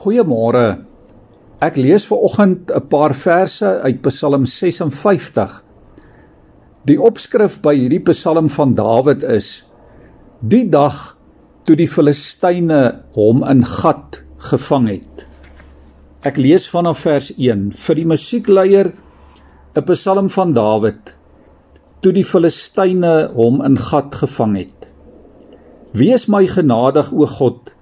Goeiemôre. 0.00 0.78
Ek 1.60 1.76
lees 1.76 2.06
ver 2.08 2.22
oggend 2.24 2.70
'n 2.72 2.86
paar 2.88 3.12
verse 3.12 3.68
uit 3.84 4.00
Psalm 4.00 4.46
56. 4.46 5.62
Die 6.88 6.96
opskrif 6.96 7.60
by 7.60 7.74
hierdie 7.76 8.00
Psalm 8.08 8.48
van 8.48 8.72
Dawid 8.74 9.22
is: 9.22 9.68
Die 10.40 10.64
dag 10.70 11.18
toe 11.64 11.76
die 11.76 11.88
Filistyne 11.88 13.04
hom 13.12 13.44
in 13.44 13.60
gat 13.64 14.22
gevang 14.38 14.88
het. 14.88 15.26
Ek 16.24 16.36
lees 16.36 16.64
vanaf 16.68 17.04
vers 17.04 17.28
1 17.36 17.72
vir 17.72 17.94
die 17.94 18.06
musiekleier 18.06 18.92
'n 19.76 19.84
Psalm 19.84 20.30
van 20.30 20.54
Dawid 20.54 21.16
toe 22.00 22.12
die 22.12 22.24
Filistyne 22.24 23.28
hom 23.36 23.60
in 23.60 23.76
gat 23.76 24.14
gevang 24.14 24.56
het. 24.56 24.88
Wees 25.92 26.26
my 26.26 26.46
genadig 26.46 27.12
o 27.12 27.26
God 27.26 27.74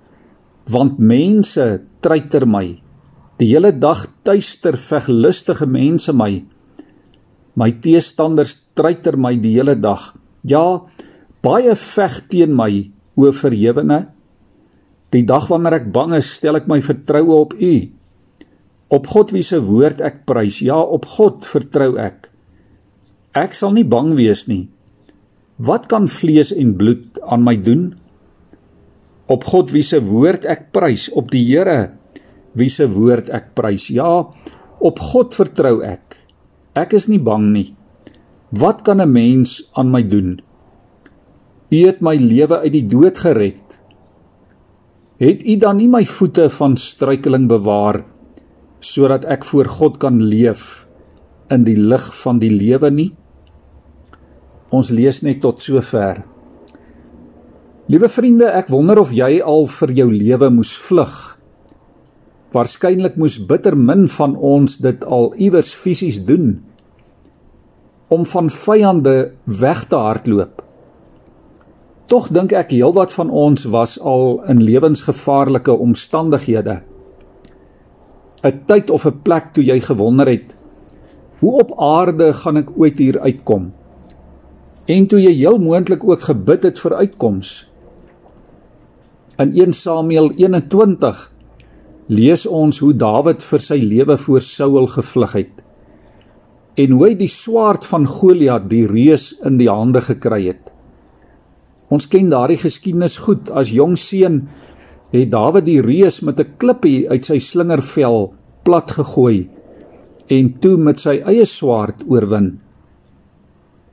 want 0.69 1.01
mense 1.01 1.65
treiter 2.05 2.47
my. 2.47 2.67
Die 3.39 3.49
hele 3.53 3.73
dag 3.73 4.05
tuister 4.27 4.77
veg 4.81 5.09
lustige 5.09 5.67
mense 5.67 6.13
my. 6.13 6.43
My 7.59 7.71
teestanders 7.83 8.55
treiter 8.79 9.17
my 9.19 9.35
die 9.41 9.57
hele 9.57 9.77
dag. 9.79 10.13
Ja 10.43 10.85
baie 11.43 11.75
veg 11.79 12.21
teen 12.31 12.55
my 12.57 12.71
o 13.19 13.33
verhewene. 13.35 14.09
Die 15.15 15.25
dag 15.25 15.49
wanneer 15.49 15.79
ek 15.81 15.93
bang 15.95 16.13
is 16.19 16.29
stel 16.37 16.59
ek 16.59 16.69
my 16.71 16.81
vertroue 16.85 17.39
op 17.47 17.55
u. 17.55 17.75
Op 18.93 19.09
God 19.09 19.33
wie 19.33 19.45
se 19.45 19.61
woord 19.65 20.03
ek 20.05 20.25
prys. 20.29 20.61
Ja 20.65 20.79
op 20.79 21.09
God 21.17 21.49
vertrou 21.49 21.95
ek. 22.01 22.29
Ek 23.37 23.55
sal 23.57 23.75
nie 23.77 23.87
bang 23.89 24.15
wees 24.19 24.47
nie. 24.51 24.67
Wat 25.59 25.89
kan 25.91 26.07
vlees 26.11 26.53
en 26.55 26.77
bloed 26.79 27.19
aan 27.27 27.43
my 27.47 27.57
doen 27.57 27.91
op 29.29 29.45
God 29.45 29.73
wie 29.75 29.85
se 29.85 30.01
woord 30.05 30.47
ek 30.49 30.71
prys, 30.73 31.09
op 31.13 31.31
die 31.33 31.45
Here 31.45 31.93
wie 32.59 32.71
se 32.73 32.89
woord 32.91 33.29
ek 33.35 33.53
prys. 33.55 33.89
Ja, 33.93 34.25
op 34.79 35.01
God 35.13 35.37
vertrou 35.37 35.81
ek. 35.85 36.17
Ek 36.79 36.95
is 36.97 37.09
nie 37.11 37.21
bang 37.23 37.51
nie. 37.53 37.75
Wat 38.51 38.83
kan 38.83 39.01
'n 39.01 39.13
mens 39.13 39.69
aan 39.75 39.91
my 39.91 40.03
doen? 40.03 40.41
U 41.71 41.79
het 41.87 42.01
my 42.01 42.17
lewe 42.17 42.59
uit 42.65 42.73
die 42.73 42.87
dood 42.87 43.19
gered. 43.19 43.81
Het 45.19 45.43
u 45.43 45.57
dan 45.57 45.77
nie 45.77 45.89
my 45.89 46.05
voete 46.07 46.49
van 46.49 46.77
struikeling 46.77 47.49
bewaar 47.49 48.05
sodat 48.81 49.25
ek 49.25 49.45
voor 49.45 49.67
God 49.67 49.99
kan 49.99 50.23
leef 50.23 50.87
in 51.51 51.65
die 51.65 51.77
lig 51.77 52.15
van 52.23 52.39
die 52.39 52.51
lewe 52.51 52.91
nie? 52.91 53.11
Ons 54.71 54.91
lees 54.91 55.23
net 55.23 55.41
tot 55.41 55.63
sover. 55.63 56.25
Liewe 57.89 58.09
vriende, 58.13 58.51
ek 58.53 58.69
wonder 58.69 58.99
of 59.01 59.15
jy 59.17 59.39
al 59.41 59.63
vir 59.73 59.91
jou 59.97 60.11
lewe 60.13 60.51
moes 60.53 60.75
vlug. 60.77 61.13
Waarskynlik 62.53 63.15
moes 63.17 63.39
bitter 63.49 63.73
min 63.81 64.03
van 64.13 64.35
ons 64.37 64.75
dit 64.85 65.05
al 65.09 65.31
iewers 65.41 65.71
fisies 65.73 66.19
doen 66.29 66.59
om 68.13 68.27
van 68.29 68.51
vyande 68.53 69.15
weg 69.61 69.87
te 69.89 69.97
hardloop. 69.97 70.61
Tog 72.13 72.29
dink 72.33 72.53
ek 72.57 72.75
heelwat 72.77 73.13
van 73.17 73.33
ons 73.33 73.65
was 73.73 73.97
al 74.01 74.37
in 74.53 74.61
lewensgevaarlike 74.65 75.73
omstandighede. 75.73 76.83
'n 78.45 78.61
Tyd 78.69 78.91
of 78.91 79.09
'n 79.09 79.21
plek 79.25 79.49
toe 79.57 79.65
jy 79.65 79.81
gewonder 79.81 80.29
het, 80.29 80.57
hoe 81.41 81.61
op 81.65 81.73
aarde 81.81 82.33
gaan 82.33 82.57
ek 82.57 82.69
ooit 82.77 82.99
hier 82.99 83.21
uitkom? 83.21 83.73
En 84.87 85.07
toe 85.07 85.21
jy 85.21 85.33
heel 85.33 85.59
moontlik 85.59 86.05
ook 86.05 86.21
gebid 86.21 86.63
het 86.63 86.79
vir 86.79 86.95
uitkoms. 86.95 87.69
In 89.39 89.53
1 89.55 89.73
Samuel 89.73 90.33
21 90.35 91.19
lees 92.11 92.43
ons 92.51 92.81
hoe 92.83 92.91
Dawid 92.99 93.45
vir 93.47 93.61
sy 93.63 93.77
lewe 93.79 94.17
voor 94.19 94.43
Saul 94.43 94.89
gevlug 94.91 95.35
het 95.37 95.61
en 96.83 96.97
hoe 96.97 97.05
hy 97.05 97.11
die 97.21 97.31
swaard 97.31 97.87
van 97.87 98.09
Goliat 98.11 98.67
die 98.73 98.83
reus 98.91 99.29
in 99.47 99.61
die 99.61 99.69
hande 99.71 100.03
gekry 100.03 100.41
het. 100.49 100.73
Ons 101.87 102.09
ken 102.11 102.33
daardie 102.33 102.59
geskiedenis 102.59 103.21
goed. 103.29 103.47
As 103.55 103.71
jong 103.71 103.95
seun 103.95 104.41
het 105.15 105.31
Dawid 105.31 105.69
die 105.71 105.79
reus 105.87 106.19
met 106.27 106.43
'n 106.43 106.59
klippie 106.59 107.07
uit 107.07 107.25
sy 107.25 107.39
slingervel 107.39 108.35
plat 108.67 108.91
gegooi 108.91 109.49
en 110.27 110.59
toe 110.59 110.77
met 110.77 110.99
sy 110.99 111.23
eie 111.23 111.47
swaard 111.47 112.03
oorwin. 112.11 112.59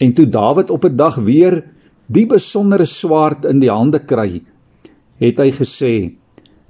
En 0.02 0.14
toe 0.14 0.26
Dawid 0.26 0.74
op 0.74 0.86
'n 0.86 0.96
dag 0.98 1.22
weer 1.22 1.64
die 2.08 2.26
besondere 2.26 2.86
swaard 2.86 3.46
in 3.46 3.60
die 3.60 3.70
hande 3.70 4.00
kry, 4.00 4.42
het 5.20 5.38
hy 5.38 5.52
gesê 5.52 5.96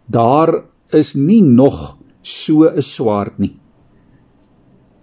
daar 0.05 0.63
is 0.93 1.15
nie 1.15 1.41
nog 1.41 1.97
so 2.21 2.65
'n 2.69 2.81
swaard 2.81 3.37
nie. 3.37 3.59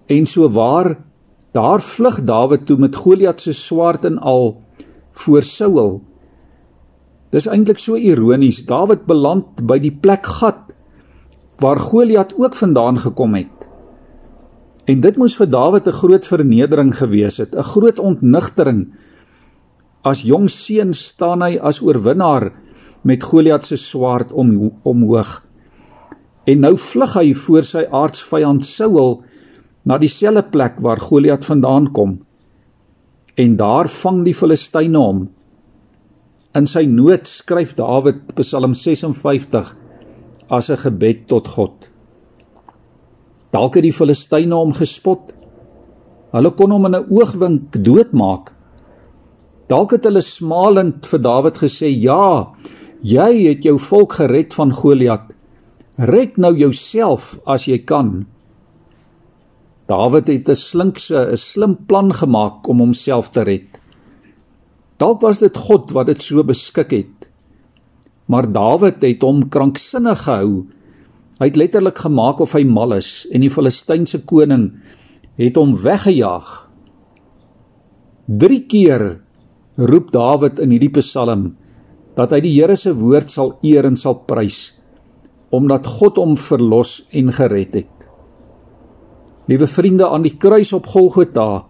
En 0.07 0.27
so 0.27 0.49
waar 0.49 0.99
daar 1.53 1.81
vlug 1.81 2.25
Dawid 2.25 2.67
toe 2.67 2.77
met 2.77 2.97
Goliat 2.97 3.41
se 3.41 3.53
swaard 3.53 4.05
en 4.05 4.19
al 4.19 4.63
voor 5.11 5.43
Saul. 5.43 6.03
Dis 7.31 7.47
eintlik 7.47 7.79
so 7.79 7.95
ironies. 7.95 8.67
Dawid 8.67 9.07
beland 9.07 9.67
by 9.67 9.79
die 9.79 9.93
plek 9.93 10.27
gat 10.27 10.73
waar 11.63 11.79
Goliat 11.79 12.35
ook 12.39 12.57
vandaan 12.57 12.99
gekom 12.99 13.35
het. 13.35 13.69
En 14.85 15.01
dit 15.01 15.17
moes 15.17 15.37
vir 15.37 15.47
Dawid 15.47 15.87
'n 15.87 15.93
groot 15.93 16.27
vernedering 16.27 16.97
gewees 16.97 17.37
het, 17.37 17.55
'n 17.55 17.63
groot 17.63 17.99
ontnigtering. 17.99 18.93
As 20.03 20.23
jong 20.23 20.51
seun 20.51 20.95
staan 20.95 21.43
hy 21.43 21.59
as 21.59 21.83
oorwinnaar 21.83 22.53
met 23.03 23.23
Goliat 23.23 23.67
se 23.67 23.77
swaard 23.77 24.33
om 24.33 24.73
omhoog. 24.83 25.43
En 26.45 26.65
nou 26.65 26.75
vlug 26.79 27.15
hy 27.19 27.35
voor 27.35 27.67
sy 27.67 27.85
aardsvyand 27.91 28.65
Saul 28.67 29.21
na 29.87 29.99
dieselfde 29.99 30.45
plek 30.55 30.81
waar 30.83 31.03
Goliat 31.03 31.45
vandaan 31.45 31.91
kom. 31.95 32.19
En 33.35 33.57
daar 33.57 33.89
vang 33.89 34.25
die 34.27 34.35
Filistyne 34.35 34.99
hom. 34.99 35.23
In 36.55 36.67
sy 36.69 36.85
nood 36.87 37.27
skryf 37.31 37.75
Dawid 37.79 38.35
Psalm 38.37 38.75
56 38.75 39.77
as 40.49 40.71
'n 40.71 40.77
gebed 40.77 41.27
tot 41.29 41.49
God. 41.49 41.89
Dalk 43.53 43.75
het 43.75 43.85
die 43.85 43.93
Filistyne 43.93 44.55
hom 44.55 44.73
gespot. 44.73 45.33
Hulle 46.33 46.51
kon 46.51 46.71
hom 46.71 46.87
in 46.87 46.95
'n 46.95 47.07
oogwink 47.11 47.85
doodmaak. 47.85 48.53
Dalk 49.69 49.91
het 49.93 50.05
hulle 50.05 50.21
smalend 50.21 51.07
vir 51.07 51.21
Dawid 51.21 51.57
gesê: 51.57 51.89
"Ja, 51.89 52.53
Jy 53.03 53.49
het 53.49 53.65
jou 53.67 53.81
volk 53.83 54.15
gered 54.21 54.55
van 54.55 54.71
Goliat. 54.71 55.33
Red 55.99 56.37
nou 56.39 56.53
jouself 56.55 57.35
as 57.51 57.65
jy 57.67 57.81
kan. 57.83 58.29
Dawid 59.91 60.29
het 60.31 60.49
'n 60.49 60.55
slinkse, 60.55 61.33
'n 61.33 61.37
slim 61.37 61.75
plan 61.87 62.13
gemaak 62.13 62.69
om 62.69 62.79
homself 62.79 63.31
te 63.31 63.43
red. 63.43 63.81
Dalk 64.99 65.21
was 65.21 65.39
dit 65.39 65.57
God 65.57 65.91
wat 65.91 66.07
dit 66.07 66.23
so 66.23 66.45
beskik 66.45 66.91
het. 66.91 67.29
Maar 68.27 68.53
Dawid 68.53 69.03
het 69.03 69.23
hom 69.23 69.49
kranksinnig 69.49 70.23
gehou. 70.23 70.67
Hy 71.41 71.47
het 71.47 71.57
letterlik 71.57 71.99
gemaak 71.99 72.41
of 72.41 72.53
hy 72.53 72.63
mal 72.65 72.93
is 72.93 73.27
en 73.33 73.41
die 73.41 73.51
Filistynse 73.51 74.25
koning 74.25 74.73
het 75.37 75.57
hom 75.57 75.75
weggejaag. 75.75 76.71
3 78.27 78.67
keer 78.67 79.21
roep 79.77 80.13
Dawid 80.13 80.59
in 80.59 80.71
hierdie 80.71 81.01
Psalm 81.01 81.57
dat 82.17 82.33
hy 82.35 82.41
die 82.45 82.55
Here 82.59 82.77
se 82.77 82.93
woord 82.97 83.31
sal 83.33 83.57
eer 83.65 83.89
en 83.89 83.97
sal 83.97 84.23
prys 84.29 84.73
omdat 85.53 85.85
God 85.85 86.17
hom 86.17 86.33
verlos 86.41 87.03
en 87.13 87.29
gered 87.37 87.75
het. 87.77 88.07
Liewe 89.53 89.67
vriende 89.69 90.07
aan 90.09 90.25
die 90.25 90.39
kruis 90.41 90.73
op 90.73 90.87
Golgotha 90.89 91.67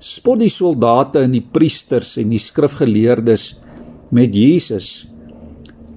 spot 0.00 0.40
die 0.42 0.52
soldate 0.52 1.22
en 1.24 1.32
die 1.32 1.44
priesters 1.44 2.18
en 2.20 2.32
die 2.32 2.40
skrifgeleerdes 2.40 3.54
met 4.16 4.36
Jesus. 4.36 5.08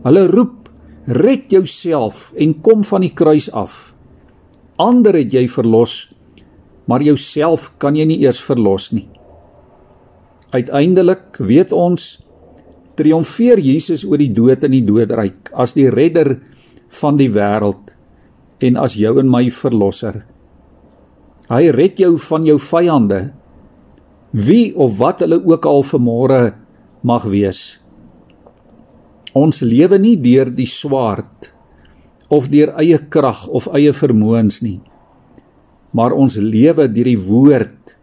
Hulle 0.04 0.28
roep: 0.32 0.70
"Red 1.08 1.52
jouself 1.52 2.32
en 2.38 2.62
kom 2.62 2.84
van 2.84 3.02
die 3.02 3.14
kruis 3.14 3.52
af." 3.52 3.94
Ander 4.78 5.16
het 5.16 5.34
jy 5.34 5.48
verlos, 5.48 6.14
maar 6.88 7.02
jouself 7.02 7.72
kan 7.78 7.96
jy 7.96 8.06
nie 8.06 8.20
eers 8.24 8.42
verlos 8.42 8.92
nie. 8.92 9.08
Uiteindelik 10.52 11.38
weet 11.40 11.72
ons 11.72 12.23
triomfeer 13.00 13.60
Jesus 13.60 14.04
oor 14.06 14.22
die 14.22 14.32
dood 14.34 14.64
en 14.66 14.76
die 14.76 14.86
doodryk 14.86 15.52
as 15.54 15.74
die 15.78 15.90
redder 15.90 16.38
van 17.02 17.18
die 17.18 17.30
wêreld 17.34 17.94
en 18.64 18.78
as 18.80 18.96
jou 19.00 19.16
en 19.20 19.32
my 19.32 19.48
verlosser. 19.52 20.22
Hy 21.50 21.72
red 21.76 22.00
jou 22.00 22.16
van 22.30 22.46
jou 22.48 22.60
vyande 22.62 23.22
wie 24.34 24.74
of 24.74 24.98
wat 24.98 25.22
hulle 25.26 25.42
ook 25.42 25.66
al 25.70 25.84
vanmôre 25.86 26.42
mag 27.06 27.26
wees. 27.30 27.80
Ons 29.34 29.62
lewe 29.66 30.00
nie 30.02 30.16
deur 30.22 30.50
die 30.54 30.70
swaard 30.70 31.52
of 32.34 32.50
deur 32.50 32.74
eie 32.82 32.98
krag 33.14 33.46
of 33.50 33.68
eie 33.74 33.94
vermoëns 33.94 34.62
nie. 34.66 34.80
Maar 35.94 36.16
ons 36.18 36.38
lewe 36.38 36.88
deur 36.90 37.10
die 37.10 37.20
woord 37.20 37.98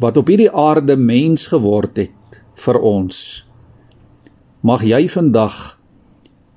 wat 0.00 0.16
op 0.16 0.30
hierdie 0.30 0.52
aarde 0.52 0.96
mens 0.96 1.48
geword 1.50 1.98
het 2.04 2.40
vir 2.64 2.78
ons. 2.80 3.47
Mag 4.58 4.82
jy 4.82 5.04
vandag 5.06 5.54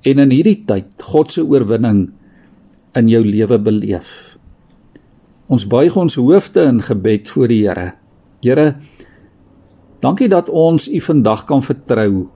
en 0.02 0.18
in 0.18 0.32
hierdie 0.34 0.64
tyd 0.66 1.04
God 1.06 1.30
se 1.30 1.44
oorwinning 1.46 2.08
in 2.98 3.06
jou 3.06 3.20
lewe 3.22 3.60
beleef. 3.62 4.34
Ons 5.46 5.68
buig 5.70 5.94
ons 5.94 6.18
hoofde 6.18 6.64
in 6.66 6.80
gebed 6.82 7.30
voor 7.30 7.52
die 7.52 7.60
Here. 7.62 7.92
Here, 8.42 8.66
dankie 10.02 10.26
dat 10.26 10.50
ons 10.50 10.88
U 10.90 10.98
vandag 11.06 11.46
kan 11.46 11.62
vertrou 11.62 12.26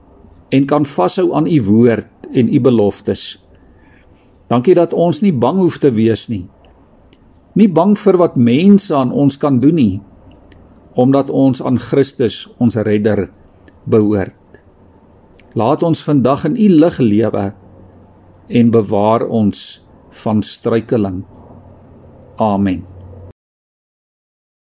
en 0.55 0.69
kan 0.71 0.87
vashou 0.87 1.33
aan 1.35 1.51
U 1.51 1.59
woord 1.67 2.31
en 2.31 2.47
U 2.47 2.63
beloftes. 2.63 3.35
Dankie 4.47 4.77
dat 4.79 4.95
ons 4.95 5.19
nie 5.19 5.35
bang 5.35 5.59
hoef 5.59 5.81
te 5.83 5.91
wees 5.91 6.29
nie. 6.31 6.45
Nie 7.59 7.67
bang 7.67 7.97
vir 7.99 8.15
wat 8.23 8.39
mense 8.39 8.95
aan 8.95 9.11
ons 9.11 9.35
kan 9.35 9.59
doen 9.59 9.75
nie, 9.75 9.99
omdat 10.95 11.27
ons 11.27 11.59
aan 11.59 11.75
Christus, 11.75 12.45
ons 12.55 12.79
redder, 12.87 13.27
behoort. 13.83 14.46
Laat 15.53 15.83
ons 15.83 16.03
vandag 16.03 16.43
in 16.45 16.57
U 16.57 16.67
lig 16.69 16.97
lewe 16.97 17.53
en 18.47 18.69
bewaar 18.71 19.27
ons 19.27 19.63
van 20.23 20.43
struikeling. 20.43 21.23
Amen. 22.35 22.96